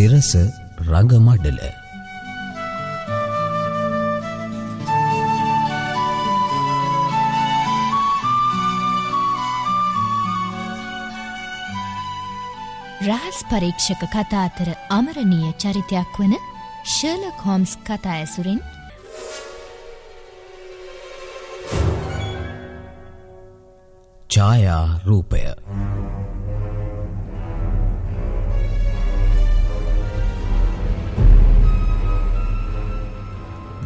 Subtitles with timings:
[0.00, 0.28] සිරස
[0.80, 1.58] රඟමඩල
[13.02, 16.34] රහස් පරීක්ෂක කතා අතර අමරණීය චරිතයක් වන
[16.88, 18.60] ශර්ලොක් හෝම්ස් කතා ඇසුරින්
[24.30, 25.44] ඡායා රූපය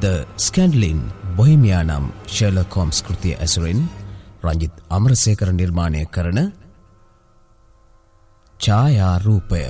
[0.05, 0.99] ද ස්කැන්ඩලින්
[1.37, 3.81] බොහිමියා නම් ශර්ලකෝම්ස් කෘතිය ඇසුරින්
[4.45, 6.41] රංජිත් අමරසේකර නිර්මාණය කරන
[8.61, 9.63] ඡායාරූපය.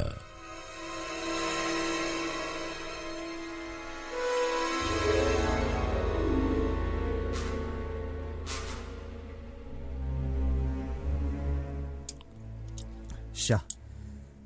[13.34, 13.62] ෂා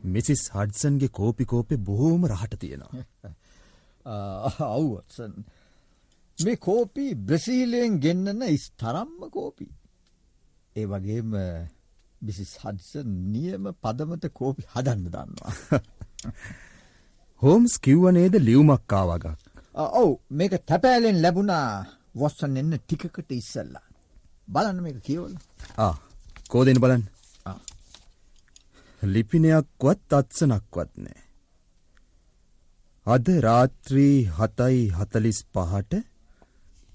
[0.06, 3.06] මිසිස් හඩසන්ගේ කෝපිකෝපෙ බොහෝම රහට තියෙනවා.
[4.70, 5.33] අවුවත්සන්
[6.39, 9.67] මේ කෝපි බ්‍රසීලයෙන් ගෙන්න්නන ස්තරම්ම කෝපි.
[10.77, 11.33] ඒ වගේම
[12.22, 12.91] බිසි සඩස
[13.27, 15.53] නියම පදමත කෝපි හදන්න දන්නවා.
[17.42, 19.27] හෝම්ස් කිව්වනේද ලියවමක්කා වගක්
[19.92, 20.12] ඔවු.
[20.30, 21.86] මේක තැපෑලෙන් ලැබුණා.
[22.14, 23.86] වොස්සන් එන්න ටිකකට ඉස්සල්ලා.
[24.48, 25.34] බලන්න මේක කියවල.
[25.78, 25.95] ආ
[26.48, 27.05] කෝදෙන බලන්න.
[29.02, 31.19] ලිපිනයක්වත් අත්සනක්වත් නෑ.
[33.06, 36.00] අද රාත්‍රී හතයි හතලිස් පහට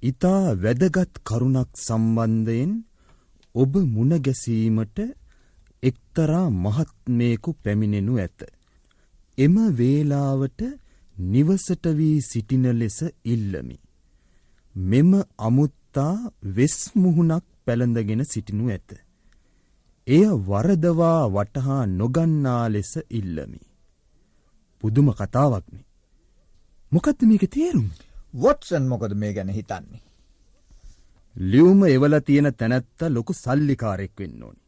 [0.03, 2.71] ඉතා වැදගත් කරුණක් සම්බන්ධයෙන්
[3.55, 4.97] ඔබ මුණගැසීමට
[5.83, 8.39] එක්තරා මහත්මයකු පැමිණෙනු ඇත.
[9.37, 10.61] එම වේලාවට
[11.15, 13.77] නිවසට වී සිටින ලෙස ඉල්ලමි.
[14.75, 16.15] මෙම අමුත්තා
[16.51, 18.89] වෙස් මුහුණක් පැළඳගෙන සිටිනු ඇත.
[20.07, 23.61] එය වරදවා වටහා නොගන්නා ලෙස ඉල්ලමි.
[24.83, 25.85] පුදුම කතාවක්නේ.
[26.91, 27.89] මොකක්ද මේක තේරුම්.
[28.33, 30.01] වොට්සන් මොකද මේ ගැන හිතන්නේ.
[31.35, 34.61] ලියවම එවල තියෙන තැනැත්ත ලොකු සල්ලිකාරෙක් වෙන්න ඕනි.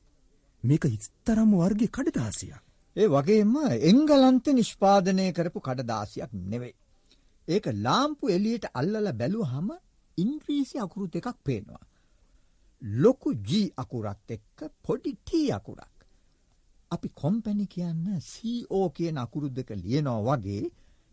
[0.63, 2.61] මේක හිස්තරම වර්ග කඩදාසියක්.
[2.95, 6.75] ඒ වගේම එංගලන්ත නිෂ්පාදනය කරපු කඩදාසියක් නෙවෙයි.
[7.47, 9.69] ඒක ලාම්පු එලියට අල්ලල බැලුව හම
[10.17, 11.83] ඉන්ද්‍රීසි අකුරු දෙකක් පේනවා.
[12.81, 15.95] ලොකු ජී අකුරත් එක්ක පොඩි ටී අකුරක්.
[16.91, 20.63] අපි කොම්පැණි කියන්න සෝ කියන අකුරු දෙක ලියනෝ වගේ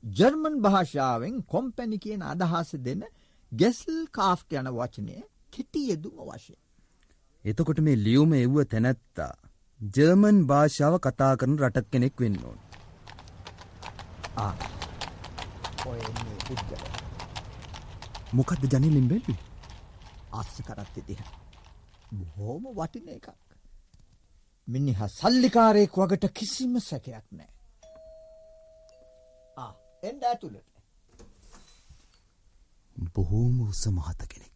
[0.05, 3.03] ජර්මන් භාෂාවෙන් කොම්පැණි කියන අදහස දෙන
[3.53, 6.55] ගැසල් කාෆ්ට යන වචනය කෙටි යෙදුම වශය.
[7.45, 9.33] එතකොට මේ ලියුම එව්ව තැනැත්තා.
[9.81, 12.59] ජර්මන් භාෂාව කතා කරන රටක් කෙනෙක් වෙන්න ඕන.
[18.33, 19.37] මොකක්ද ජනිලින් බැලි.
[20.33, 21.23] අස්ස කරත් ඉතිහ.
[22.13, 23.29] බොහෝම වටින එකක්.
[24.69, 27.53] මිනිහ සල්ලිකාරයෙක් වගට කිසිම සැකයක් නෑ.
[30.03, 30.71] එන්ඩ ඇතුළට.
[33.15, 34.55] බොහෝම උස මහත කෙනෙක්.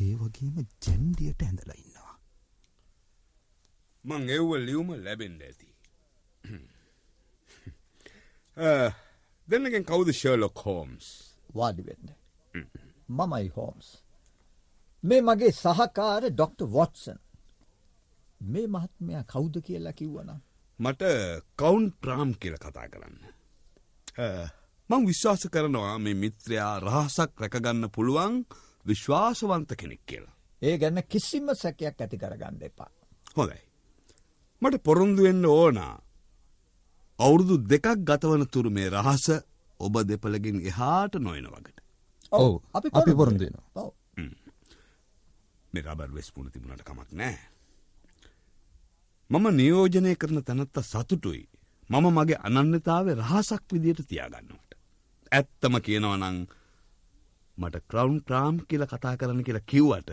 [0.00, 2.14] ඒ වගේම ජැන්ඩියට ඇඳලා ඉන්නවා.
[4.04, 5.68] මං එව්ව ලියුම ලැබෙන්ඩ ඇති.
[9.48, 11.10] දෙන්නගෙන් කවුද ශර්ලොක් හෝම්ස්
[11.54, 12.14] වාඩිවෙන්න.
[13.10, 13.88] මමයි හෝම්ස්.
[15.02, 17.20] මේ මගේ සහකාර ඩොක්ට වොටසන්.
[18.46, 20.30] මේ මහත්මයා කෞුද කියලා කිව්වන.
[20.78, 21.02] මට
[21.56, 23.16] කවුන්් ප්‍රාම් කියල කතා කරන්න.
[24.90, 28.34] මං විශ්වාස කරනවා මේ මිත්‍රයා රහසක් රැකගන්න පුළුවන්
[28.86, 30.34] විශ්වාසවන්ත කෙනෙක් කියලා.
[30.62, 32.90] ඒ ගැන්න කිසිම සැකයක් ඇති කරගන්න එපා.
[33.36, 33.60] හොඳයි.
[34.62, 35.94] මට පොරොන්දුවෙන්න ඕනා.
[37.18, 39.26] අවුරුදු දෙකක් ගතවන තුරු මේ රහස
[39.80, 41.78] ඔබ දෙපලගෙන් එහාට නොයන වගට.
[42.32, 43.90] ඔව අපි අපි පොරොන්දුවෙනවා.
[45.72, 47.38] මේ රබර් වෙස්පුුණ තිබුණට කමක් නෑ.
[49.30, 51.48] මම නියෝජනය කරන තැනත්ත සතුටුයි
[51.90, 54.72] මම මගේ අනන්‍යතාව රහසක් විදියට තියාගන්නවට.
[55.32, 56.38] ඇත්තම කියනවනං
[57.58, 60.10] මට ක්‍රවන්් ක්‍රාම් කියල කතා කරන කියලා කිව්වට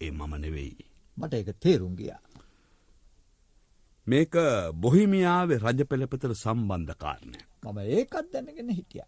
[0.00, 0.76] ඒ මම නෙවෙයි.
[1.16, 2.22] මට එක තේරුම් ගියා.
[4.06, 4.34] මේක
[4.74, 7.38] බොහිමියාවේ රජ පෙළපතර සම්බන්ධ කාරණය.
[7.64, 9.06] මම ඒකත් දැනගෙන හිටිය.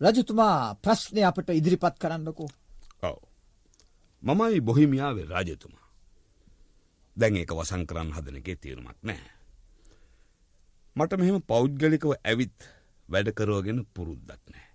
[0.00, 2.50] රජතුමා ප්‍රශ්නය අපට ඉදිරිපත් කරන්නකෝ.
[3.02, 3.18] ඔව.
[4.22, 5.86] මමයි බොහිමියාවේ රාජතුමා.
[7.16, 9.39] දැන් ඒක වසං කරන්න හදනගේ තීරමක් නෑ.
[10.96, 12.58] මට මෙහෙම පෞද්ගලිකව ඇවිත්
[13.08, 14.66] වැඩකරෝගෙන පුරුද්දක් නෑ.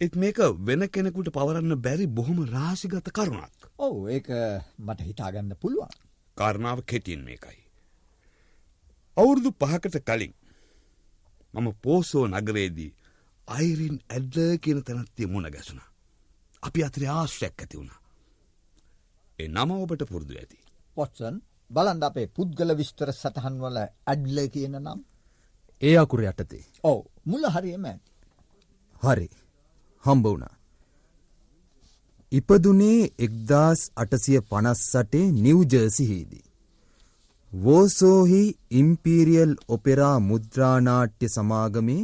[0.00, 3.68] එත් මේක වෙන කෙනෙකුට පවරන්න බැරි බොහොම රාසිගත කරුණක්.
[3.78, 4.28] ඔවු ඒක
[4.78, 5.92] මට හිතාගන්න පුළුවන්.
[6.36, 7.60] කාරණාව කෙටියෙන් මේකයි.
[9.16, 10.34] අවුරුදු පහකට කලින්
[11.54, 12.90] මම පෝසෝ නගරේදී
[13.48, 15.82] අයිරින් ඇඩ්ල කියන තැනත්තිය මුණ ගැසුණ.
[16.62, 17.92] අපි අතරේ ආශ්‍රයක් ඇති වුණ.
[19.38, 20.58] ඒ නම ඔබට පුරුදු ඇති.
[20.96, 21.36] පොත්සන්
[21.74, 25.00] බලන්ඩ අපේ පුද්ගල විස්තර සටහන් වල ඇඩ්ල කියන නම්
[25.82, 26.64] ඒ අකුර යටතේ.
[26.84, 28.10] ඔව් මුල හරියම ඇති.
[29.02, 29.28] හරි
[30.04, 30.54] හම්බ වුණා.
[32.32, 36.44] ඉපදුනේ එක්දාස් අටසිය පනස්සටේ නිව්ජර්සිහිදී.
[37.52, 38.42] වෝසෝහි
[38.72, 42.02] ඉම්පීරියල් ඔපෙරා මුද්‍රානාට්‍ය සමාගමේ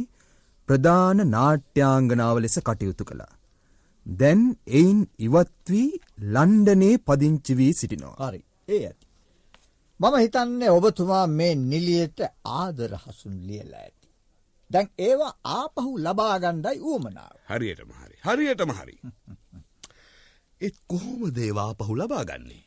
[0.69, 3.33] ප්‍රධාන නාට්‍යාංගනාව ලෙස කටයුතු කළා.
[4.05, 5.89] දැන් එයින් ඉවත්වී
[6.29, 8.15] ලන්ඩනේ පදිංචි වී සිටිනවා.
[8.21, 9.10] හරි ඒ ඇති.
[10.01, 12.19] මම හිතන්නේ ඔබතුමා මේ නිලියට
[12.51, 14.07] ආදර හසුන් ලියලා ඇති.
[14.71, 17.35] දැන් ඒවා ආපහු ලබාගණ්ඩයි ඌමනාව.
[17.45, 18.15] හරියටම හරි.
[18.25, 18.95] හරියටම හරි.
[20.61, 22.63] ඒත් කොහොම දේවා පහු ලබා ගන්නේ.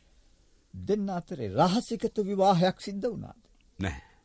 [0.73, 3.41] දෙන්න අතරේ රහසිකත විවාහයක් සිද්ධ වුණාද.
[3.79, 4.15] නැහැ.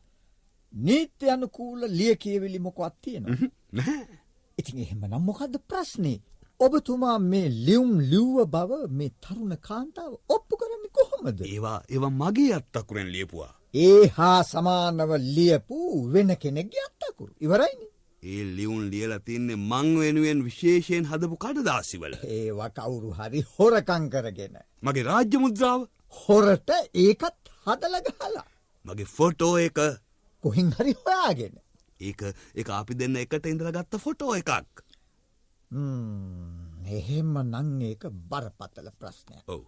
[0.73, 3.49] නීත්‍ය අනුකූල ලිය කියවිලි මොකවත් තියෙනවා.
[3.77, 4.19] නැහැ.
[4.57, 6.19] ඉතින් එහෙම නම් මොකක්ද ප්‍රශ්නේ.
[6.65, 11.39] ඔබතුමා මේ ලියුම් ලිව්ව බව මේ තරුණ කාන්තාව ඔප්පු කරන්න කොහොමද.
[11.53, 13.53] ඒවා ඒවා මගේ අත්තකුරෙන් ලියපුවා.
[13.85, 15.77] ඒ හා සමානව ලියපු
[16.13, 17.33] වෙන කෙනෙක්ගේ අත්තකුරු.
[17.45, 17.87] ඉවරයිනි.
[18.23, 22.13] ඒ ලියුන් ලියලා තින්නේ මං වෙනුවෙන් විශේෂයෙන් හදපු කඩදාසිවල.
[22.37, 24.55] ඒවා කවුරු හරි හොරකං කරගෙන.
[24.83, 25.81] මගේ රාජ්‍ය මුද්‍රාව
[26.21, 26.69] හොරට
[27.05, 28.47] ඒකත් හදලගහලා.
[28.85, 29.79] මගේ ෆොටෝ එක
[30.43, 31.55] කොහින් හරි හොයාගෙන.
[32.01, 32.21] ඒක
[32.55, 34.85] එක අපි දෙන්න එකට ඉඳලා ගත්ත ෆොටෝ එකක්.
[35.71, 39.43] එහෙම නං ඒක බරපතල ප්‍රශ්නයක්.
[39.47, 39.63] ඔව්.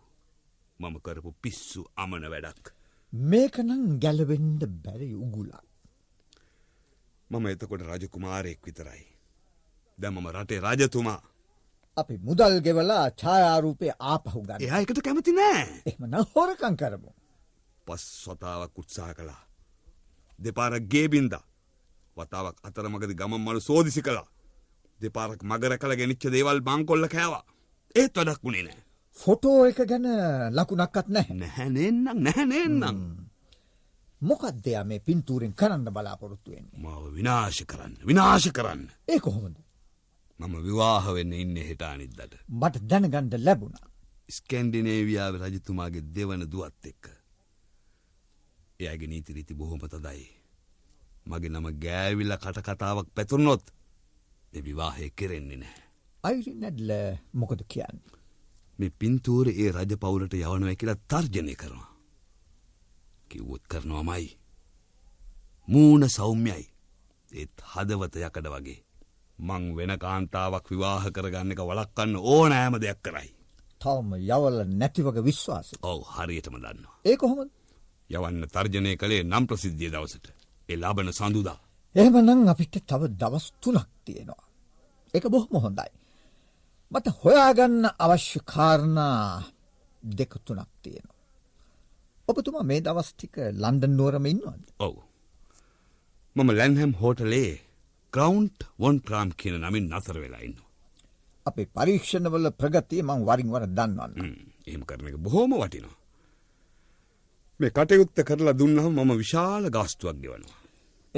[0.80, 2.74] මම කරපු පිස්සු අමන වැඩක්.
[3.14, 5.64] මේක නං ගැලවෙන්ඩ බැරි උගුලක්.
[7.30, 9.06] මම එතකොට රජකුමාරයෙක් විතරයි.
[10.00, 11.22] දැන් මම රටේ රජතුමා.
[11.98, 14.62] අපි මුදල් ගෙවලා ඡායාරූපය ආපහු ගන්න.
[14.62, 15.64] එයා එකට කැමති නෑ.
[15.86, 17.12] එහෙම නම් හොරකං කරමු.
[17.86, 19.44] පස් වතාවක් උත්සාහ කළා.
[20.40, 21.34] දෙපාරක් ගේබින්ද.
[22.18, 24.33] වතාවක් අතරමගද ගමන් මලු සෝදිසි කළා.
[25.06, 27.44] දෙපාරක් මගර කළ ගෙනනිච්ච දේවල් බංකොල්ල කෑවා.
[27.96, 28.82] ඒත් වඩක් වුණේ නෑ.
[29.18, 30.08] ෆොටෝ එක ගැන
[30.58, 31.36] ලකුණක්කත් නැහැ.
[31.42, 33.00] නැහැනෙන්නම් නැහැනෙන්නම්.
[34.22, 36.80] මොකක්දයා මේ පින්තූරෙන් කරන්න බලාපොරොත්තු වෙන්නේ.
[36.84, 38.84] මාව විනාශ කරන්න විනාශ කරන්න.
[39.08, 39.58] ඒ කොහොමද.
[40.40, 42.34] මම විවාහ වෙන්න ඉන්න හිටානිද්දට.
[42.60, 43.86] මට දැනගණ්ඩ ලැබුණා.
[44.30, 47.04] ස්කැන්ඩිනේවියාව රජතුමාගේ දෙවන දුවත් එක්ක.
[48.80, 50.26] එයාගේ නීතිරීති බොහොම තදයි.
[51.28, 53.64] මගේ නම ගෑවිල්ල කටකතාවක් පැතුරුණොත්
[54.62, 55.82] විවාහය කෙරෙන්නේ නෑ.
[56.24, 56.92] අයිරි නැඩ්ල
[57.34, 58.00] මොකද කියන්න.
[58.80, 61.90] මේ පින්තූර ඒ රජ පවුලට යවනව කියලා තර්ජනය කරනවා.
[63.30, 64.30] කිව්වොත් කරනවාමයි.
[65.68, 66.66] මූුණ සෞම්‍යයි.
[67.32, 68.80] ඒත් හදවත යකඩ වගේ.
[69.40, 73.30] මං වෙන කාන්තාවක් විවාහ කරගන්න එක වලක්කන්න ඕනෑම දෙයක් කරයි.
[73.82, 75.74] තවම යවල නැතිවක විශ්වාස.
[75.82, 76.96] ඔව් හරියටම දන්නවා.
[77.06, 77.52] ඒ කොහොමද.
[78.10, 80.28] යවන්න තර්ජනය කළේ නම් ප්‍රසිද්ධිය දවසට.
[80.70, 81.60] එ ලාබන සඳුදා.
[81.96, 84.44] එහෙම නං අපිට තව දවස් තුනක් තියෙනවා.
[85.14, 85.92] එක බොහොම හොඳයි.
[86.92, 89.44] මට හොයාගන්න අවශ්‍ය කාරණා
[90.04, 91.22] දෙක තුනක් තියෙනවා.
[92.28, 94.64] ඔබතුමා මේ දවස්ටික ලන්ඩන් නුවරම ඉන්නවද.
[94.80, 94.96] ඔව්.
[96.36, 97.52] මම ලැන්හැම් හෝටලේ
[98.14, 98.46] ග්‍රවන්්
[98.82, 100.58] වොන් ක්‍රාම් කියන නමින් නතර වෙලාඉන්න.
[101.46, 104.34] අපේ පරීක්ෂණවල ප්‍රගතිය මං වරින්වර දන්නවන්න.
[104.68, 105.98] එහෙම කරන එක බොහෝම වටිනවා.
[107.60, 110.63] මේ කටයුත්ත කරලා දුන්නහම මම විශාල ගාස්තුවක් ගෙවනවා.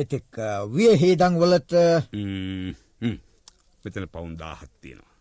[0.02, 0.40] එතෙක්
[0.76, 1.74] විය හේදං වලට.
[3.84, 5.14] මෙතන පවුන් දාහත් තියෙනවා.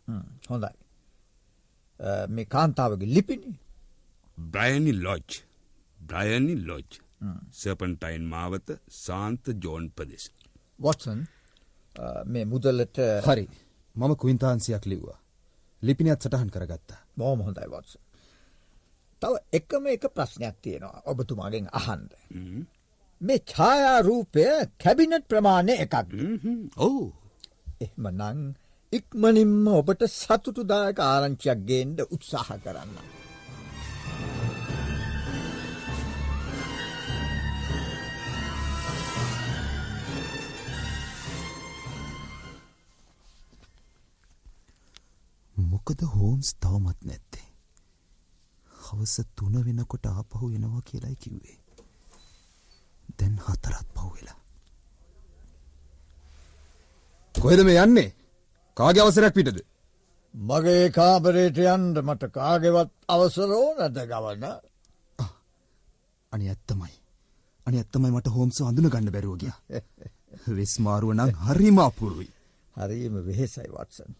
[0.51, 0.73] හොඳයි.
[2.35, 3.53] මේ කාන්තාවගේ ලිපිනි
[4.55, 5.27] බ්‍රයනි ලොජ්
[6.09, 6.89] බ්‍රයනි ලොජ්
[7.61, 8.69] සපන්ටයින් මාවත
[9.05, 10.25] සාන්ත ජෝන් පදෙස්.
[10.85, 11.21] වොටසන්
[12.33, 13.45] මේ මුදල්ලට හරි
[13.95, 15.19] මම කුයින්තාන්සියක් ලිව්වා.
[15.83, 17.01] ලිපිනිත් සටහන් කරගත්තා.
[17.19, 17.93] බෝම හොඳයි වොත්ස.
[19.23, 22.11] තව එකම එක ප්‍රශ්නයක් තියෙනවා ඔබතුමාගෙන් අහන්ද.
[23.21, 24.45] මේ ඡායා රූපය
[24.81, 25.95] කැබිනට් ප්‍රමාණය එකක්
[26.79, 27.05] ඔවු
[27.81, 28.41] එහම නං
[28.93, 32.95] ඉක්මනින්ම ඔබට සතුටුදායක ආරංචියක් ගේන්ඩ උත්සාහ කරන්න.
[45.57, 47.49] මොකද හෝම්ස් තවමත් නැත්තේ.
[48.71, 51.64] හවස තුන වෙනකොට ආපහු එනවා කියලායි කිව්වේ.
[53.19, 54.39] දැන් හතරත් පහුවෙලා.
[57.35, 58.11] කොහෙද මේ යන්නේ?
[58.77, 59.59] කාගේ අවසරයක් පිටද?
[60.35, 64.45] මගේ කාබරේට යන්ඩ මට කාගෙවත් අවසරෝ නැද ගවන්න
[66.33, 66.95] අනි ඇත්තමයි.
[67.67, 69.53] අනි ඇත්තමයි මට හෝම්ස අඳුන ගන්න බැරුව ගිය.
[70.51, 72.31] වෙස්මාරුව නම් හරිම අපුරුයි.
[72.77, 74.13] හරිම වෙහෙසයි වත්සන්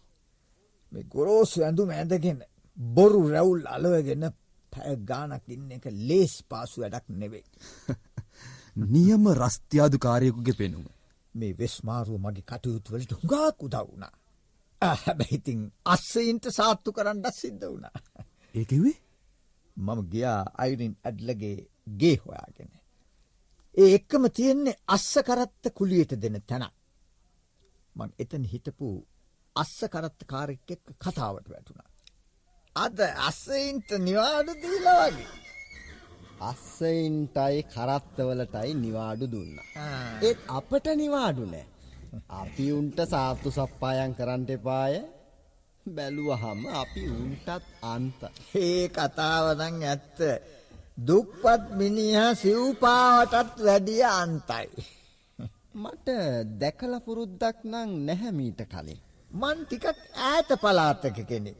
[0.91, 2.39] මේ ගොරෝසු ඇඳුම ඇඳගෙන
[2.77, 4.23] බොරු රැවුල් අලවගෙන
[4.71, 7.45] පැය ගානක් ඉන්න එක ලේස් පාසු වැඩක් නෙවෙයි.
[8.75, 10.85] නියම රස්ත්‍යාදු කාරයකුගේ පෙනුම
[11.35, 14.13] මේ වෙස්මාරුව මගේ කටයුතුවලට හුඟාක් උදව් වුණා.
[14.97, 17.97] හැබැයිතින් අස්සයින්ට සාත්තු කරන්නත් සිද්ධ වුණා.
[18.55, 18.97] ඒකිවේ
[19.77, 21.57] මම ගියා අයිරින් ඇඩ්ලගේ
[21.99, 22.71] ගේ හොයාගෙන.
[23.77, 26.65] ඒ එක්කම තියෙන්නේ අස්ස කරත්ත කුලියට දෙන තැන.
[27.95, 28.91] මං එතන හිටපු
[29.55, 31.89] අස්ස කරත්ත කාරෙක් එක්ක කතාවට වැටුණා.
[32.75, 35.44] අද අස්සයින්ට නිවාඩු දීලා වගේ.
[36.41, 39.55] අස්සයින්ටයි කරත්තවලටයි නිවාඩු දුන්න.
[40.23, 41.65] ඒත් අපට නිවාඩු නෑ.
[42.29, 44.95] අපි උන්ට සාත්තු සප්පායන් කරන්ට එපාය
[45.85, 47.49] බැලුවහම අපි උන්ටත්
[47.81, 48.19] අන්ත.
[48.55, 50.19] ඒ කතාවනං ඇත්ත.
[51.07, 54.67] දුක්පත් මිනිහා සිව්පාවටත් වැඩිය අන්තයි.
[55.75, 56.07] මට
[56.59, 58.99] දැකල පුරුද්දක් නං නැහැමීට කලින්.
[59.31, 59.85] මන් ටිකක්
[60.17, 61.57] ඈත පලාතක කෙනෙක්.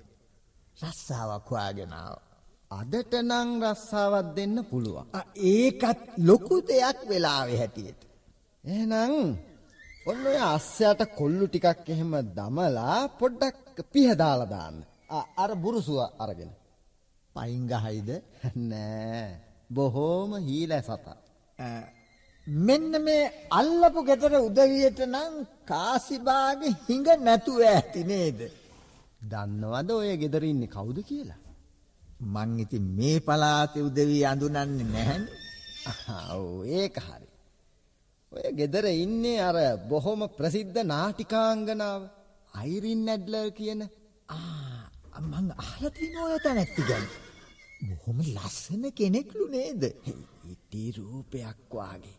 [0.82, 2.35] රස්සාාවක් වාගෙනාව.
[2.72, 5.06] අදට නං රස්සාවත් දෙන්න පුළුවන්.
[5.36, 8.02] ඒකත් ලොකු දෙයක් වෙලාවෙ හැටියට.
[8.64, 9.14] එහෙනම්
[10.06, 14.78] ඔන්න ඔය අස්සයට කොල්ලු ටිකක් එහෙම දමලා පොඩ්ඩක් පිහදාලා දාන්න.
[15.38, 16.52] අර බුරුසුව අරගෙන.
[17.36, 18.10] පයිංගහයිද
[18.64, 19.26] නෑ
[19.70, 21.18] බොහෝම හීල සතා.
[22.48, 25.34] මෙන්න මේ අල්ලපු ගෙතර උදවියට නම්
[25.66, 28.40] කාසිබාගේ හිඟ නැතුව ඇති නේද.
[29.32, 31.45] දන්නවද ඔය ගෙදරඉන්නේ කවුද කියලා.
[32.20, 35.24] මං ඉති මේ පලාතෙ උදවී අඳුනන්නේ නැහැන්.
[36.34, 37.28] ඔව් ඒක හරි.
[38.32, 39.58] ඔය ගෙදර ඉන්නේ අර
[39.90, 42.02] බොහොම ප්‍රසිද්ධ නාටිකාංගනාව
[42.54, 43.82] අයිරින් නැඩ්ලර් කියන
[45.22, 47.06] මං අහලතින ඔය තැනැත්ති ගැන.
[47.90, 49.84] බොහොම ලස්සන කෙනෙක්ලු නේද.
[50.52, 52.18] ඉටි රූපයක් වාගේ.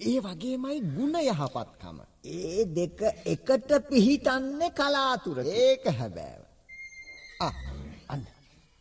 [0.00, 1.98] ඒ වගේමයි ගුණ යහපත්කම.
[2.24, 6.42] ඒ දෙක එකට පිහිටන්නේ කලාතුර ඒක හැබෑව.
[7.40, 7.52] ආ,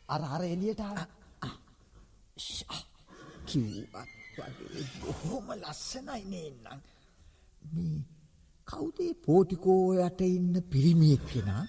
[0.09, 0.81] අර අර එලියට
[3.47, 6.79] කිව්වත් වගේ බොහොම ලස්සනයි නේන්නම්.
[7.73, 7.99] මේ
[8.67, 11.63] කවුදේ පෝටිකෝ යට ඉන්න පිරිමියෙක් කෙනා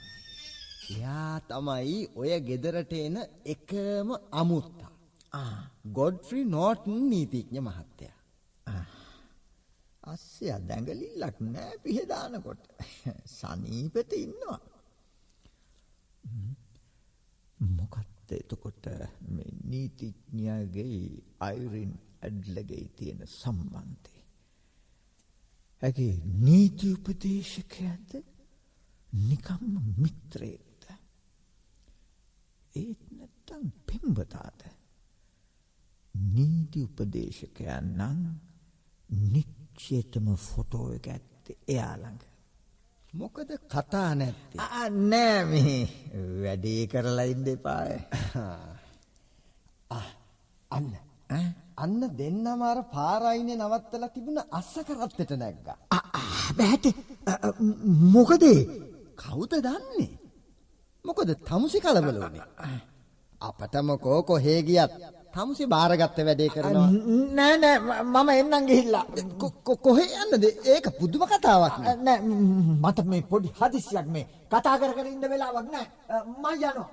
[0.87, 4.93] එයා තමයි ඔය ගෙදරට එන එකම අමුත්තා.
[5.93, 8.85] ගොඩ්ෆ්‍රි නෝටන් නීතිඥ මහත්තයා.
[10.03, 12.63] අස්සය දැඟලිල්ලක් නෑ පිහදානකොට
[13.37, 14.61] සනීපත ඉන්නවා.
[17.59, 18.87] මොකත් එතකොට
[19.29, 24.21] මේ නීතිඥයාගේ අයිරින් ඇඩ්ලගෙයි තියෙන සම්බන්ධය.
[25.83, 28.17] ඇගේ නීති උපදේශකයද
[29.13, 30.87] නිකම්ම මිත්‍රේත්ද.
[32.75, 34.61] ඒත් නැත්තම් පෙම්බතාද.
[36.15, 38.23] නීති උපදේශකයන් නම්
[39.29, 42.34] නිච්චේතම ෆොටෝ එක ඇත්තේ එයාළඟ.
[43.15, 44.59] මොකද කතා නැත්තේ.
[45.03, 45.81] නෑ මේ
[46.43, 47.93] වැඩේ කරලා ඉන්න එපාය.
[50.71, 50.89] අන්න
[51.77, 55.79] අන්න දෙන්නම අර පාරයිනේ නවත්තලා තිබුණ අස්ස කරත්තට නැග්ගා.
[56.59, 56.87] බැහැට
[58.11, 58.61] මොකදේ
[59.17, 60.11] කවුද දන්නේ?
[61.05, 62.49] මොකද තමුසි කලබල වුණේ.
[63.41, 64.93] අපටම කෝ කොහේ ගියත්
[65.35, 66.89] තමුසි බාරගත්ත වැඩේ කරනවා.
[67.33, 69.05] නෑ නෑ මම එන්නම් ගිහිල්ලා.
[69.83, 70.45] කොහේ යන්නද?
[70.67, 72.19] ඒක පුදුම කතාවක් නේ.
[72.83, 75.87] මට මේ පොඩි හදිසියක් මේ කතා කර කර ඉන්න වෙලාවක් නෑ.
[76.33, 76.89] මම යනවා.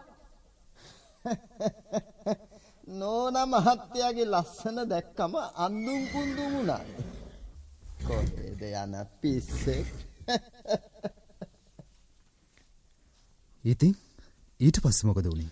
[2.93, 6.81] නෝන මහත්තයාගේ ලස්සන දැක්කම අන්දුම් කුන්දුම් වුණා.
[8.03, 9.87] කොහෙද යන පිස්සෙක්?
[13.63, 13.93] ඉතින්
[14.59, 15.51] ඊට පස්ස මොකද වුණේ.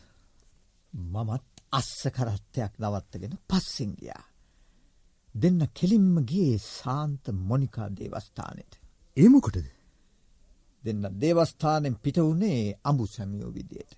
[0.93, 4.23] මමත් අස්ස කරත්තයක් නවත්තගෙන පස්සෙන් ගියා.
[5.35, 8.73] දෙන්න කෙලින්ම ගියේ සාන්ත මොනිකා දේවස්ථානෙට.
[9.17, 9.67] ඒමොකොටද.
[10.83, 13.97] දෙන්න දේවස්ථානෙන් පිට වුණේ අඹු සැමියෝ විදියට.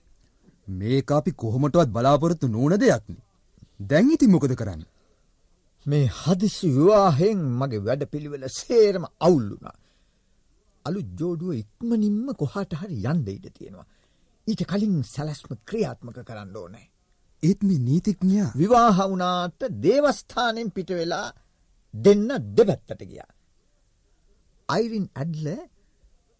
[0.67, 3.15] මේ අපි කොහොමටවත් බලාපොරොත්තු නූන දෙයක්න.
[3.81, 4.83] දැන් ඉති මොකද කරන්න.
[5.85, 9.77] මේ හදිසි විවාහෙන් මගේ වැඩ පිළිවෙල සේරම අවුල්ලුනා.
[10.85, 13.87] අලු ජෝඩුව ඉක්මනින්ම කොහට හරි යන්ඩ ඉඩ තියෙනවා.
[14.47, 16.90] ඊට කලින් සැලැස්ම ක්‍රියාත්මක කරන්න ඕනෑ.
[17.43, 21.27] ඒත් මේ නීතිඥා විවාහ වුණාට දේවස්ථානෙන් පිට වෙලා
[21.93, 23.29] දෙන්න දෙබැත්තට ගියා.
[24.69, 25.47] අයිරින් ඇඩ්ල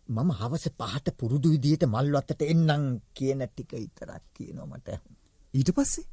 [0.10, 4.88] මම හවස පහට පුරුදු විදියට මල්වත්තට එන්නම් කියන ටික ඉතරක් කියනොමට
[5.54, 6.08] ඊට පස්සේ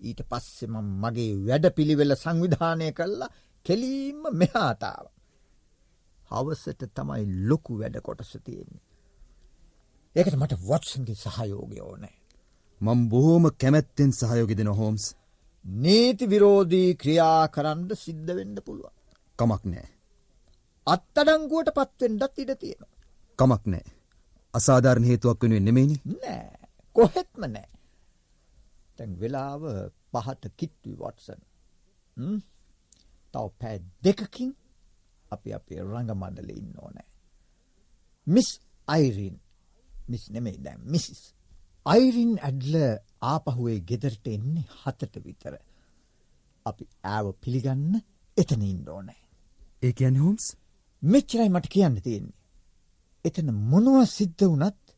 [0.00, 3.34] ඊට පස්සෙම මගේ වැඩ පිළිවෙල සංවිධානය කල්ලා
[3.66, 5.06] කෙලීම මෙහාතාව.
[6.30, 8.84] හවසට තමයි ලොකු වැඩ කොටස තියෙන්නේ.
[10.16, 12.16] ඒකට මට වොට්සන්ගේ සහයෝගය ඕනෑ.
[12.80, 15.04] මං බොහෝම කැමැත්තෙන් සහයෝගෙ දෙන හෝම්ස්
[15.64, 18.94] නීති විරෝධී ක්‍රියා කරන්න සිද්ධ වෙන්න පුළුවන්.
[19.38, 19.88] කමක් නෑ.
[20.86, 22.92] අත්තඩංගුවට පත්වෙන්ඩත් ඉඩ තියෙනවා.
[23.38, 23.86] කමක් නෑ.
[24.54, 27.68] අසාධාරණ හේතුවක් වෙනුවෙන් නෙමේනි නෑ කොහෙත්ම නෑ.
[28.96, 29.62] තැන් වෙලාව
[30.12, 31.40] පහට කිට්වි වොටසන්.
[33.34, 34.52] තව පෑ දෙකකින්
[35.30, 37.08] අපි අපේ රඟ මඩල ඉන්න ඕනෑ.
[38.26, 38.50] මිස්
[38.88, 39.40] අයිරින්
[40.08, 41.35] මිස් නෙමෙයි දැම් මිසිස්.
[41.86, 42.76] අයිරින් ඇඩ්ල
[43.24, 45.54] ආපහුවේ ගෙදරට එන්නේ හතට විතර.
[46.66, 48.00] අපි ඇව පිළිගන්න
[48.36, 49.20] එතන ඉන්න ඕනෑ.
[49.82, 50.46] ඒ කියන්න හෝම්ස්
[51.02, 52.36] මෙච්චරයි මට කියන්න තියෙන්නේ.
[53.24, 54.96] එතන මොනුව සිද්ධ වනත්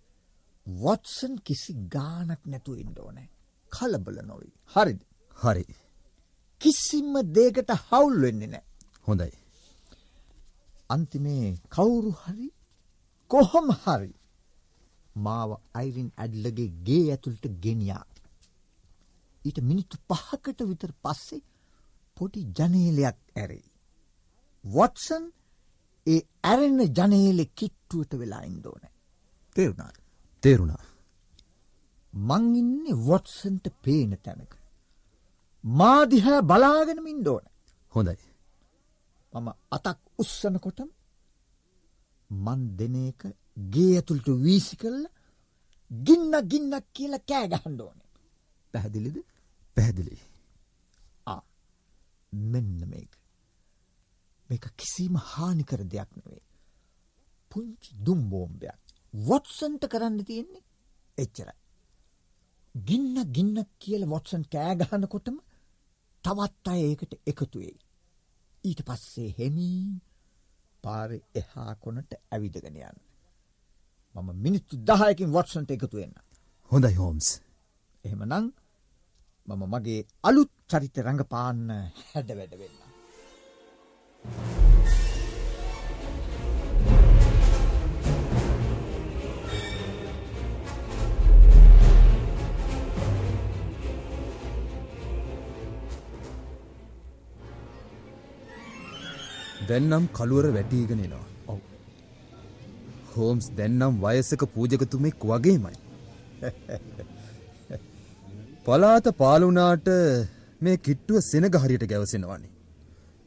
[0.66, 3.28] වොත්සන් කිසි ගානක් නැතු ඉන්න ඕනෑ.
[3.72, 4.54] කලබල නොවී.
[4.74, 5.00] හරිද.
[5.36, 5.64] හරි
[6.60, 8.64] කිසිම්ම දේකට හවුල් වෙන්නේ නෑ.
[9.06, 9.32] හොඳයි
[10.90, 12.48] අන්තිමේ කවුරු හරි
[13.30, 14.12] කොහොම හරි
[15.18, 18.04] මාව අයිරින් ඇඩ්ලගේ ගේ ඇතුළට ගෙනියා.
[19.42, 21.42] ඊට මිනිත්තු පහකට විතර පස්සේ
[22.16, 23.66] පොඩි ජනේලයක් ඇරෙයි.
[24.64, 25.24] වොටසන්
[26.06, 28.84] ඒ ඇරෙන්න ජනේලෙ කිට්ටුවට වෙලා ඉන්දෝන.
[29.56, 29.92] තේරුණා.
[30.42, 30.84] තේරුණා
[32.14, 34.52] මංඉන්නේ වොටසන්ට පේන තැනක.
[35.64, 37.44] මාදිහැ බලාගෙන මින්දෝන.
[37.92, 38.16] හොඳයි
[39.32, 40.88] මම අතක් උස්සනකොටම
[42.30, 43.20] මන් දෙන එක
[43.70, 45.04] ගේ ඇතුළට වීසි කරල
[45.90, 47.98] ගින්න ගින්නක් කියල කෑගහන්ඩ ඕන.
[48.74, 49.16] පැහැදිලිද?
[49.76, 50.18] පැහැදිලි
[52.32, 53.12] මෙන්න මේක.
[54.50, 56.42] මේක කිසිම හානිකර දෙයක් නෙවේ
[57.50, 58.80] පුංචි දුම්බෝම්බයක්
[59.14, 60.64] වොටසන්ට කරන්න තියෙන්නේ
[61.18, 61.56] එච්චරයි.
[62.74, 65.38] ගින්න ගින්නක් කියල වොටසන් කෑගහනකොටම
[66.24, 67.78] තවත් අය ඒකට එකතුවෙයි
[68.64, 70.00] ඊට පස්සේ හෙමින්
[70.84, 73.07] පාර එහා කොනට ඇවිදගෙන යන්න.
[74.18, 76.14] මම මිනිත්තු දහයකින් වොටසන්ට එකතුවෙන්න.
[76.70, 77.28] හොඳයි හෝම්ස්
[78.04, 78.46] එහෙම නං
[79.48, 81.64] මම මගේ අලුත් චරිත රඟපාන්න
[82.12, 82.76] හැඩ වැඩ වෙන්න.
[99.68, 101.27] දැන්නම් කළුවර වැටීගෙනෙනවා
[103.18, 105.76] හෝම්ස් දැන්නම් වයසක පූජකතුමෙක් වගේමයි
[108.64, 109.90] පලාත පාලුනාට
[110.60, 112.48] මේ කිට්ටුව සෙනග හරියට ගැවසෙනවානි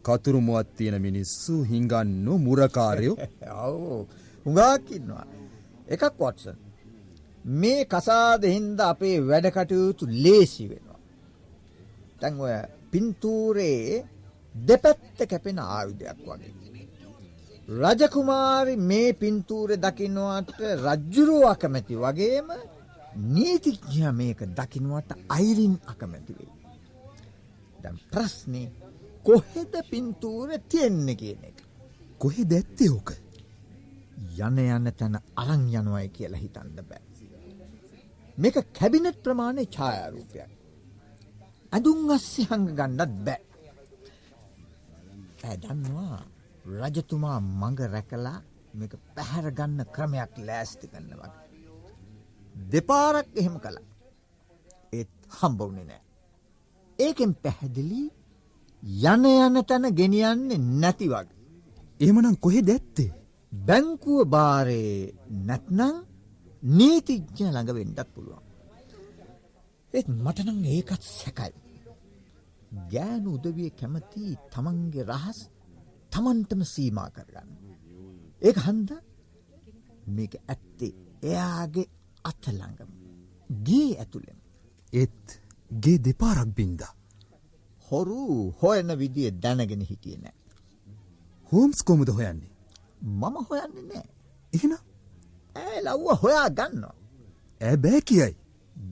[0.06, 3.16] කතුරු මුවත් තියෙන මිනිස්සු හිංගන්නු මුරකාරයෝ
[3.66, 4.02] ඔවු
[4.46, 5.26] හුඟාකින්නවා
[5.90, 6.60] එකක් වොටසන්
[7.46, 11.00] මේ කසාද හින්ද අපේ වැඩකටයුතු ලේසි වෙනවා.
[12.20, 12.54] තැන් ඔය
[12.92, 14.06] පින්තූරේ
[14.56, 16.54] දෙපැත්ත කැපෙන ආයුධයක් වගේ.
[17.68, 22.50] රජකුමාරි මේ පින්තූරෙ දකින්නවට රජ්ජුරුව අකමැති වගේම
[23.16, 26.52] නීතිඥ මේක දකිනුවට අයිරින් අකමැතිවේ.
[27.84, 28.64] දැම් ප්‍රශ්නය
[29.26, 31.58] කොහෙද පින්තූර තියෙන්නේ කියන එක.
[32.20, 33.14] කොහෙ දැත්තේ ඕක
[34.40, 37.04] යන යන්න තැන අරං යනුවයි කියලා හිතන්ද බෑ.
[38.38, 40.50] මේක කැබිනට් ප්‍රමාණය ඡායාරූපයක්.
[41.72, 43.42] ඇඳුම් අස්සි හඟ ගන්නත් බෑ.
[45.44, 46.22] ඇදන්නවා
[46.66, 48.40] රජතුමා මඟ රැකලා
[48.78, 51.34] මේක පැහැරගන්න ක්‍රමයක් ලෑස්ති කන්න වගේ.
[52.72, 53.78] දෙපාරක් එහෙම කළ
[54.98, 56.04] ඒත් හම්බවුනේ නෑ.
[57.00, 58.04] ඒකෙන් පැහැදිලි
[59.06, 61.40] යන යන තැන ගෙනියන්නේ නැති වගේ.
[62.00, 63.12] එමනම් කොහෙ දැත්තේ
[63.54, 65.14] බැංකුව බාරේ
[65.48, 65.82] නැත්නං
[66.78, 68.44] නීතිඥ ළඟ වෙන්ඩත් පුළුවන්.
[69.94, 71.54] ඒත් මටනං ඒකත් සැකයි.
[72.92, 75.40] ගෑනු උදවිය කැමති තමන්ගේ රහස්
[76.14, 77.50] තමන්ටම සීමා කරගන්න.
[78.42, 78.90] ඒක හන්ද
[80.16, 80.94] මේක ඇත්තේ
[81.24, 81.88] එයාගේ
[82.30, 82.92] අතළඟම.
[83.68, 84.40] ගේ ඇතුළෙම.
[84.94, 85.40] ඒත්
[85.84, 86.82] ගේ දෙපාරක් බින්ද.
[87.92, 88.20] හොරු
[88.62, 90.36] හොයන විදිිය දැනගෙන හිටිය නෑ.
[91.52, 92.52] හෝම්ස් කොමුද හොයන්නේ.
[93.02, 94.08] මම හොයන්නේ නෑ.
[94.54, 94.74] එහෙන
[95.56, 96.96] ඇ ලව්ව හොයා ගන්නවා.
[97.62, 98.36] ඇ බෑ කියයි.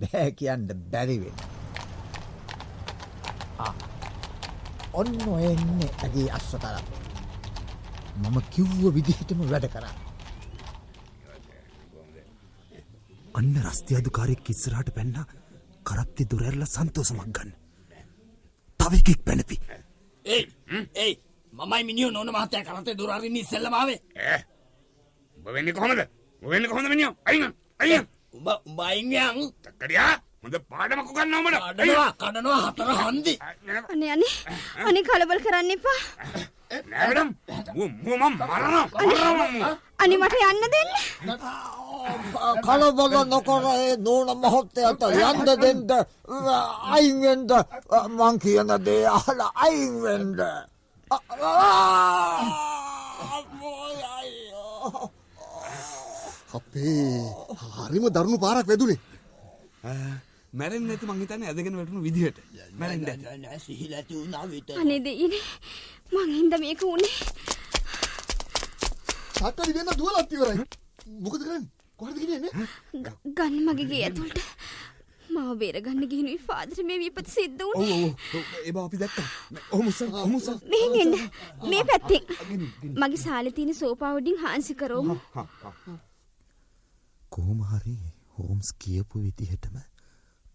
[0.02, 1.38] බෑ කියන්න බැරිවෙන.
[4.94, 6.99] ඔන්න ඔයන්නේ ඇගේ අස්ස තරම්.
[8.22, 9.94] මම කිව්ව විදිහටම වැඩ කරා.
[13.38, 15.18] අන්න රස්තියාදුකාරෙක් ඉස්සරහට පැන්න.
[15.88, 17.52] කරප්ති දුරැරල සන්තෝසමක් ගන්න.
[18.80, 19.58] තවකෙක් පැනපි.
[20.26, 20.42] ඒ
[20.96, 21.12] ඒ
[21.54, 24.00] මමයි මිනිියෝ නොන මහතය කරතේ දුරරින්න ඉස්සෙල්ලමාවේ
[25.38, 26.02] වෙන්න කොහොමද?
[26.42, 27.92] වෙන්න කොහොඳ මිනිියෝ අයින අය
[28.34, 33.34] උඹ උඹයින්යන් තක්කඩියා හොඳ පාඩමකු ගන්නවමට කඩනවා කඩනවා හතර හන්දි.
[33.90, 34.34] අනේ අනේ.
[34.88, 36.00] අනේ කලබල් කරන්න එපා.
[36.70, 37.30] නෑඩම්
[38.06, 38.76] මුවම මරණ
[40.02, 40.90] අනේ මට යන්න දෙන්න.
[42.66, 45.92] කලබල නොකර ඒ නෝන මහොත්තයට යන්ද දෙන්ට
[46.96, 47.52] අයින්වෙන්ඩ
[48.20, 50.40] මං කියන දේ අහල අයින්වෙන්ඩ.
[56.58, 57.04] අපේ
[57.82, 59.00] හරිම දරුණු පාරක් වැදුනේ.
[60.60, 62.38] මැරෙන් නැති මංහිතන ඇදගෙන වැටුණු විදිහට.
[62.80, 63.10] මැරෙන්ට
[63.66, 65.44] සිහිලැති වුණා විත අනේ දෙයිනේ
[66.12, 67.16] මං හින්ද මේක උනේ.
[69.40, 70.66] සක්කරි වෙන්න දුවලත් ඉවරයි
[71.20, 71.70] මොකද කරන්නේ
[72.00, 72.52] කොහෙද ගියන්නේ
[73.02, 74.40] ග- ගන්න මගේ ගේ ඇතුළට.
[75.30, 78.16] මාව බේරගන්න ගිහිනි ෆාදර මේ විපත සිද්ධ ඔව් වුණේ.
[78.34, 79.28] ඔව් ඒබා අපි දැක්කා
[79.72, 81.30] ඔහොමසන් ඔහොමසන් මෙහෙන් එන්න.
[81.66, 82.24] මේ පැත්තෙන්.
[82.96, 85.16] මගේ සාලේ තියෙන සෝපා උඩින් හාන්සි කරවමු.
[87.30, 87.96] කොහොම හරි
[88.38, 89.78] හෝම්ස් කියපු විදිහටම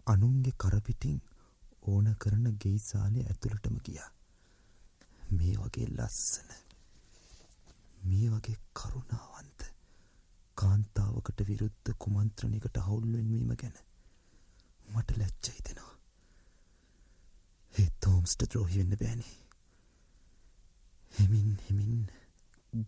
[0.06, 1.20] අනුන්ගේ කරපිටින්
[1.88, 4.10] ඕන කරන ගෙයි සාලේ ඇතුළටම ගියා.
[5.30, 6.50] මේ වගේ ලස්සන
[8.04, 9.60] මේ වගේ කරුණාවන්ත
[10.56, 13.76] කාන්තාවකට විරුද්ධ කුමන්ත්‍රණයකට හවුල් වෙන්වීම ගැන
[14.88, 15.94] මට ලැජ්ජයි දෙනවා.
[17.74, 19.34] ඒත් හෝම්ස්ට ද්‍රෝහි වෙන්න බෑනේ.
[21.12, 22.02] හිමින් හිමින්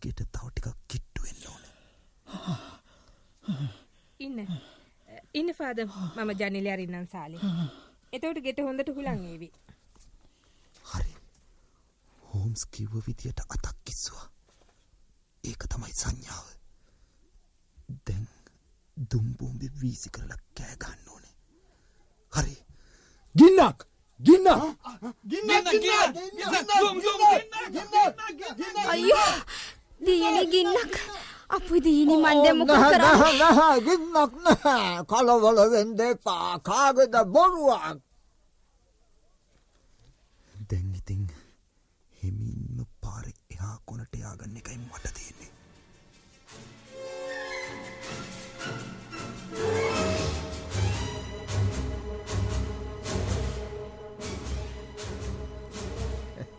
[0.03, 1.75] ගෙට තව ටිකක් කිට්ටු වෙන්න ඕනේ.
[4.21, 4.39] ඉන්න
[5.35, 7.39] ඉන්න පාද මම ජනිලි අරින්නම් සාලි
[8.13, 9.76] එතවට ගෙට හොඳට හුලන් ඒවි හරි
[12.37, 14.27] හෝම්ස් කිව්ව විදියට අතක් කිස්සවා.
[15.45, 16.47] ඒක තමයි සංඥාව.
[18.07, 18.25] දැන්
[19.11, 21.35] දුම්බෝම්බි වීසි කරලා කෑගන්න ඕනේ.
[22.33, 22.57] හරි.
[23.35, 23.79] ගින්නක්!
[24.21, 24.49] ගින්න!
[28.89, 29.33] අයියෝ!
[30.07, 30.95] දීනි ගින්නක්!
[31.49, 33.75] අපේ දීනි මණ්ඩේ මොකද කරන්නේ?
[33.87, 35.05] ගින්නක් නැහැ!
[35.11, 38.01] කලවල වෙන්න එපා කාගේද බොරුවක්!
[40.69, 41.23] දැන් ඉතින්
[42.23, 45.53] හිමින්ම පාරෙ එහා කොනට යාගන්න එකයි මට තියෙන්නේ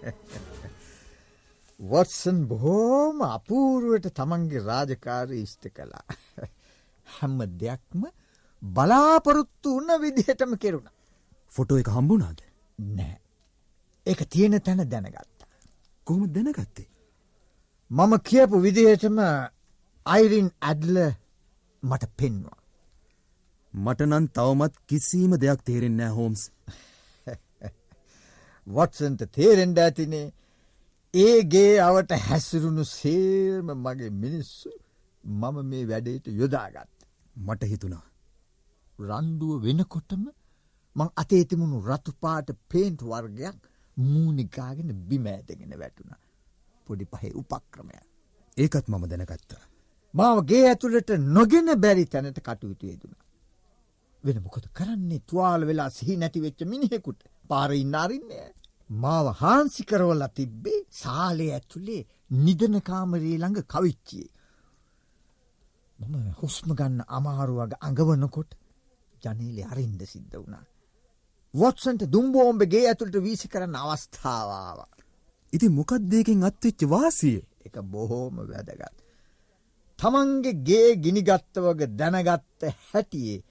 [1.89, 6.05] වොටසන් බොහෝම අපූරුවට තමන්ගේ රාජකාරී ඉෂ්ට කළා.
[7.07, 8.01] හැම දෙයක්ම
[8.61, 10.87] බලාපොරොත්තු උන්න විදිහටම කෙරුණ.
[11.53, 12.39] ෆොටෝ එක හම්බුනාද
[12.93, 13.15] නෑ.
[14.07, 15.37] ඒක තියෙන තැන දැනගත්තා.
[16.07, 16.87] කොහොම දැනගත්තේ
[17.91, 19.19] මම කියපු විදිහටම
[20.05, 20.97] අයිරින් ඇඩ්ල
[21.83, 22.59] මට පෙන්වා.
[23.73, 26.41] මට නන් තවමත් කිසිීම දෙයක් තේරෙන්නෑ හෝම්ස්
[28.67, 30.25] වොටසන්ට තේරෙන්ඩ ඇතිනේ
[31.13, 34.69] ඒගේ අවට හැසිරුණු සේර්ම මගේ මිනිස්සු
[35.23, 36.91] මම මේ වැඩේට යොදාගත්.
[37.37, 38.05] මට හිතුණා
[38.99, 40.23] රන්ඩුව වෙනකොටම
[40.95, 43.59] මං අතේතිමුණු රතුපාට පේන්ට් වර්ගයක්
[43.97, 46.13] මූනිකාගෙන බිමෑදගෙන වැටුණ.
[46.88, 47.97] පොඩි පහේ උපක්‍රමය.
[48.57, 49.63] ඒකත් මම දැනගත්තා
[50.13, 53.15] මාව ගේ ඇතුළට නොගෙන බැරි තැනට කටයුතු යෙදුණ.
[54.23, 58.47] වෙන මොකොද කරන්නේ තුවාල වෙලා සිහි නැතිවෙච්ච මිනිහෙකුට පාරඉන්න අරින්නේ.
[58.89, 62.07] මාව හාන්සි කරවලා තිබ්බේ සාලේ ඇතුළේ
[62.38, 64.31] නිදනකාමරී ළඟ කවිච්චියේ.
[65.99, 68.51] මම හුස්ම ගන්න අමාරුවග අඟවනකොට
[69.21, 70.65] ජනීලෙ අරින්ද සිද්ධ වුණා.
[71.57, 74.79] වොත්සන්ට දුම්බෝම්බගේ ඇතුළට වීසි කරන්න අවස්ථාවාව.
[75.53, 78.97] ඉති මොකක්දේකින් අත්වෙච්ච වාසිය එක බොහෝම වැදගත්.
[79.99, 83.43] තමන්ගේ ගේ ගිනිගත්තවග දැනගත්ත හැටියේ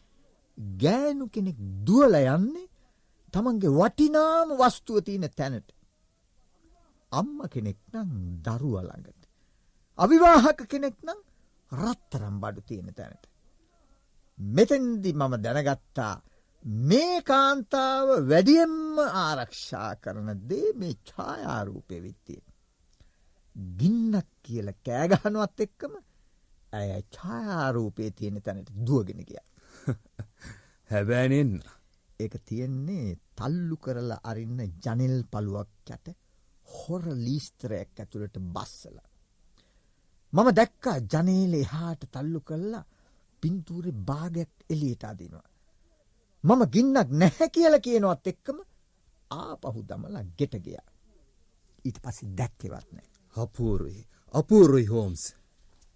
[0.79, 2.69] ගෑනු කෙනෙක් දුවල යන්නේ
[3.35, 5.69] තමන්ගේ වටිනාම වස්තුව තියෙන තැනට.
[7.13, 8.11] අම්ම කෙනෙක් නම්
[8.45, 9.23] දරුවළඟට.
[9.99, 11.21] අවිවාහක කෙනෙක් නම්
[11.73, 13.25] රත්තරම් බඩු තියෙන තැනට.
[14.39, 16.15] මෙතැන්දි මම දැනගත්තා
[16.67, 22.43] මේ කාන්තාව වැඩියෙන්ම ආරක්ෂා කරන දේ මේ ඡායාරූපය විත්තිය.
[23.79, 25.95] ගින්නක් කියල කෑගහනුවත් එක්කම
[26.73, 29.41] ඇය ඡායාරූපය තියෙන තැනට දුවගෙන ගිය.
[30.91, 31.53] හැබෑනෙන්
[32.21, 36.15] ඒක තියෙන්නේ තල්ලු කරලා අරින්න ජනෙල් පළුවක් යට
[36.69, 38.99] හොර ලීස්තරයක් ඇතුළට බස්සල.
[40.33, 42.87] මම දැක්කා ජනේල එහාට තල්ලු කල්ලා
[43.43, 45.51] පින්තූරෙ භාගයක් එලියට අදිනවා.
[46.47, 48.59] මම ගින්නක් නැහැ කියල කියනවත් එක්කම
[49.39, 50.89] ආපහු දමලා ගෙට ගියා.
[51.87, 53.09] ඊට පස්සෙ දැක්කෙවත් නෑ.
[53.37, 54.03] අපූරුයි
[54.35, 55.23] අපූරුයි හෝම්ස්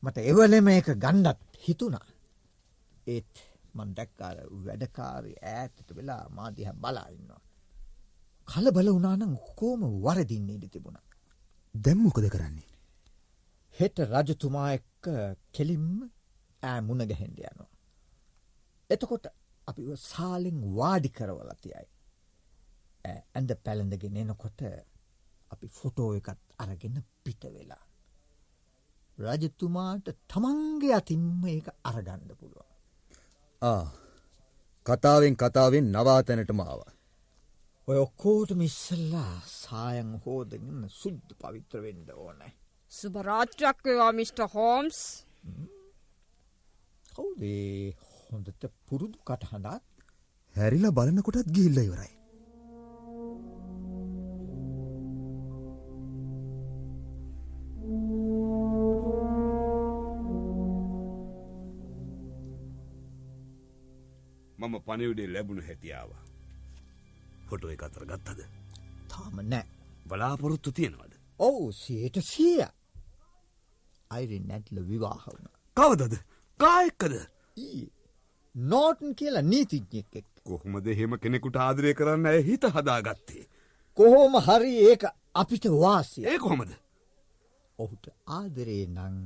[0.03, 2.07] මට එවලෙම එක ගණ්ඩත් හිතුණා.
[3.07, 3.35] ඒත්
[3.77, 4.37] මන් දැක්කාර
[4.67, 6.23] වැඩකාරි ඈතට වෙලා
[6.83, 7.43] බලාඉන්නවා.
[8.49, 10.99] කල බල වනානම් කෝම වරදින්නේ ඉඩ තිබුණ.
[11.75, 12.71] දැම්මොකද කරන්නේ.
[13.79, 15.05] හෙට රජතුමා එක්ක
[15.57, 16.11] කෙලින්ම
[16.63, 17.71] ෑ මුණ ගැහෙන්ඩ යනවා.
[18.91, 19.27] එතකොට
[19.71, 21.87] අපි සාලෙන් වාඩි කරවලතියයි.
[23.35, 24.61] ඇඳ පැළඳගෙන එනකොට
[25.53, 27.85] අපි ෆොටෝ එකත් අරගෙන පිට වෙලා.
[29.19, 32.69] රජතුමාට තමන්ගේ අතින්ම ඒක අරගණ්ඩ පුළුව.
[33.63, 33.85] ආ
[34.87, 36.81] කතාවෙන් කතාවෙන් නවාතැනට මාව.
[37.89, 42.53] ඔය ඔක්කෝට මිස්සල්ලා සායන් හෝදගන්න සුද්ද පවිත්‍ර වෙන්ඩ ඕනෑ.
[42.93, 44.39] සුභරාත්‍රයක් වේවා මිට.
[44.55, 45.01] හෝම්ස්
[47.15, 47.97] කවුදේ
[48.33, 49.85] හොඳට පුරුදු කටහඬත්
[50.57, 52.13] හැරිලා බලනකොටත් ගිල්ල ඉවරයි.
[64.59, 66.11] මම පනිවිඩේ ලැබුණ හැටියාව.
[67.51, 68.41] හොටුව එක අතර ගත්තද.
[69.09, 69.67] තාම නෑ.
[70.09, 71.13] බලාපොරොත්තු තියෙනවද.
[71.39, 72.63] ඔවු සියට සිය.
[74.11, 75.47] අයිරි නැට්ල විවාහ වුණ.
[75.77, 76.15] කවදද
[76.61, 77.15] කායක්කද
[78.55, 80.27] නෝටන් කියලා නීතිඥෙක් එක්.
[80.45, 83.49] කොහොමද එහෙම කෙනෙකුට ආදරය කරන්න ඇය හිත හදාගත්තේ.
[83.97, 85.03] කොහොම හරි ඒක
[85.35, 86.73] අපිට වාසිය ඒ කොහොමද.
[87.79, 89.17] ඔහුට ආදරේ නං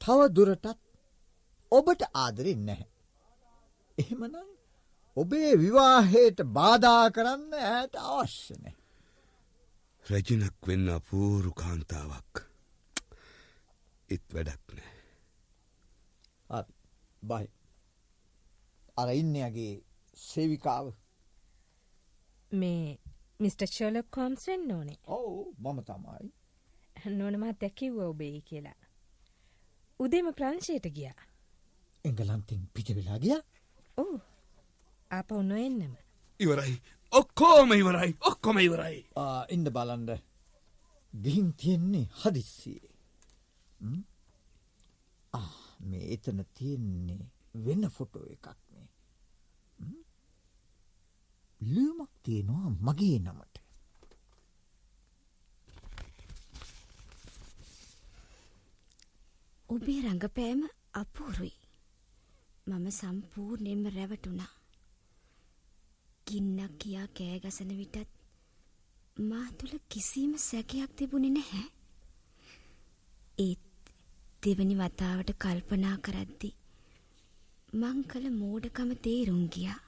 [0.00, 0.78] තව දුරටත්
[1.72, 2.88] ඔබට ආදරෙන් නැහැ.
[3.98, 4.48] එහෙමනම්
[5.16, 8.74] ඔබේ විවාහයට බාධා කරන්න ඇයට අවශ්‍යනෑ.
[10.04, 12.34] රජිනක් වෙන්න අපූරු කාන්තාවක්.
[14.08, 14.90] ඉත් වැඩක් නෑ.
[17.22, 17.46] බයි.
[19.00, 19.72] අර ඉන්නගේ
[20.26, 20.86] සේවිකාව
[22.60, 22.98] මේ
[23.40, 23.60] මිට.
[23.72, 26.30] ෂලොක් කොම්ස් වෙන්න ඕනේ ඔවු මම තමයි.
[27.18, 28.80] නොනමත් දැකිව්ව ඔබේ කියලා.
[30.00, 31.20] උදේම ප්‍රංශයට ගියා.
[32.04, 33.36] එංගලන්තින් පිටවෙලා ගිය
[34.02, 34.16] ඕ
[35.18, 35.94] අප ඔන්න එන්නම.
[36.40, 36.76] ඉවරයි
[37.12, 38.98] ඔක්කෝම ඉවරයි ඔක්කොම ඉවරයි.
[39.54, 40.10] ඉන්ඩ බලන්ඩ
[41.12, 42.90] ගිහින් තියෙන්නේ හදිස්සියේ.
[45.90, 48.86] මේ එතන තියෙන්නේ වෙන්න ෆොටෝ එකක්නේ.
[51.60, 53.56] ලියමක් තියෙනවා මගේ නමට.
[59.68, 61.56] ඔබේ රඟපෑම අපූරුයි.
[62.66, 64.52] මම සම්පූර්ණයෙන්ම රැවටුණා.
[66.26, 68.08] ගින්නක් කියා කෑගසන විටත්
[69.20, 71.66] මා තුළ කිසිම සැකයක් තිබුණේ නැහැ.
[73.38, 73.92] ඒත්
[74.42, 76.50] දෙවනි වතාවට කල්පනා කරද්දි
[77.72, 79.78] මං කළ මෝඩකම තේරුම් ගියා.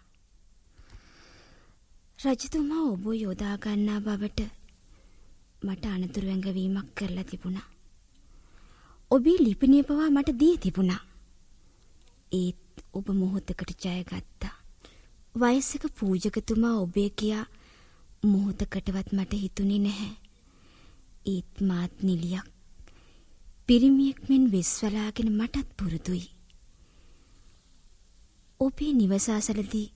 [2.18, 4.40] රජතුමා ඔබ යොදා ගන්නා බවට
[5.62, 7.68] මට අනතුරු ඇඟවීමක් කරලා තිබුණා.
[9.10, 11.02] ඔබේ ලිපිනය පවා මට දී තිබුණා.
[12.32, 14.54] ඒත් ඔබ මොහොතකට ජයගත්තා.
[15.34, 17.46] වයසක පූජකතුමා ඔබේ කියා
[18.22, 20.12] මොහොතකටවත් මට හිතුනේ නැහැ.
[21.26, 22.46] ඒත් මාත් නිලියක්
[23.68, 26.41] පිරිමියෙක් මෙන් වෙස්වලාගෙන මටත් පුරුදුයි.
[28.64, 29.86] ඔබේ නිවසාසලදී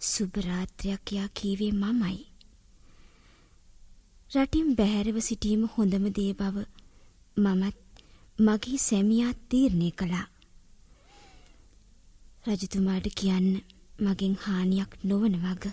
[0.00, 2.18] සුභරාත්‍රයක් යා කීවේ මමයි.
[4.30, 6.56] රටින් බැහැරව සිටීම හොඳම දේ බව
[7.36, 7.76] මමත්
[8.38, 10.26] මගේ සැමියාත් තීරණය කළා.
[12.46, 13.50] රජතුමාට කියන්න
[14.00, 15.64] මගෙන් හානියක් නොවන වග.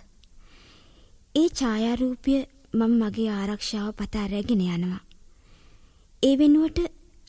[1.35, 2.35] ඒ ඡායාරූපය
[2.73, 5.01] මම මගේ ආරක්ෂාව පතා රැගෙන යනවා.
[6.23, 6.79] ඒ වෙනුවට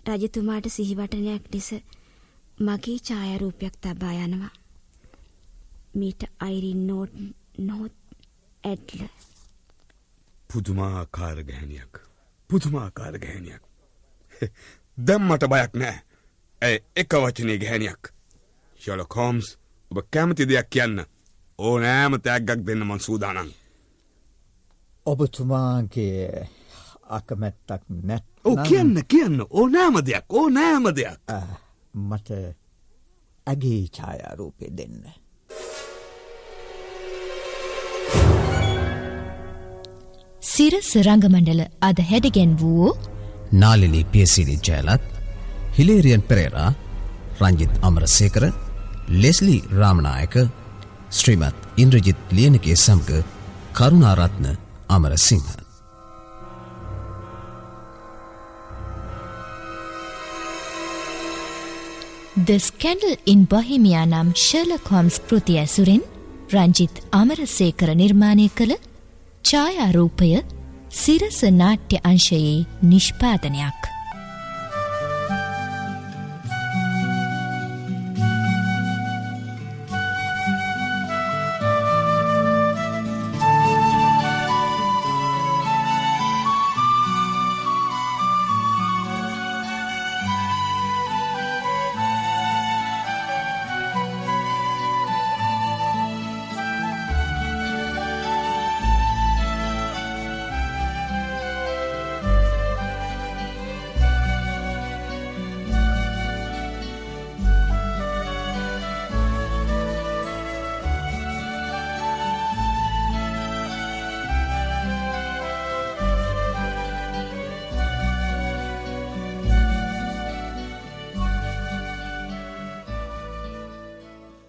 [0.08, 1.70] රජතුමාට සිහිවටනයක් ලෙස
[2.58, 4.63] මගේ ඡායාරූපයක් තබා යනවා.
[5.94, 7.12] මීට අයිරින් නෝට්
[7.58, 7.92] නොහොත්
[8.64, 9.04] ඇඩ්ල.
[10.52, 11.98] පුදුමාකාර ගැහැනියක්.
[12.50, 13.62] පුදුමාකාර ගැහැනියක්.
[15.06, 15.96] දැම්මට බයක් නෑ.
[16.62, 18.12] ඇය එක වචනය ගැහැනියක්.
[18.80, 19.58] ශොල කෝම්ස්
[19.90, 21.04] ඔබ කැමති දෙයක් කියන්න.
[21.58, 23.50] ඕ නෑම තෑග්ගක් දෙන්න මන් සූදානන්.
[25.06, 26.48] ඔබතුමාගේ
[27.08, 31.20] අකමැත්තක් නැත් ඕ කියන්න කියන්න ඕ නෑම දෙයක් ඕ නෑම දෙයක්
[31.94, 32.30] මට
[33.46, 35.23] ඇගේ ඡායාරූපය දෙන්න.
[40.44, 42.90] සිරස රංගමණ්ඩල අද හැඩගෙන් වූ
[43.54, 45.04] නාලිලි පියසිරි ජයලත්
[45.76, 46.70] හිලේරියන් පෙරේරා
[47.40, 48.44] රංජිත් අමරසේකර
[49.22, 50.36] ලෙස්ලි රාමනායක
[51.10, 53.10] ශ්‍රීමත් ඉන්ද්‍රජිත් ලියනගේ සමග
[53.72, 54.46] Karunaratne
[54.88, 55.50] Amarasinghe.
[62.38, 66.02] The Scandal in Bohemia නම් ශර්ලොක් හොම්ස් කෘතිය ඇසුරින්
[66.54, 68.74] රංජිත් අමරසේකර නිර්මාණය කළ
[69.48, 70.28] ඡායාරූපය
[71.00, 73.93] සිරස නාට්‍ය අංශයේ නිෂ්පාදනයක්.